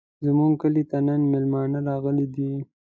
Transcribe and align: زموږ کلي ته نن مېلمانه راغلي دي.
زموږ 0.25 0.51
کلي 0.61 0.83
ته 0.89 0.97
نن 1.07 1.21
مېلمانه 1.31 1.79
راغلي 1.87 2.27
دي. 2.35 2.51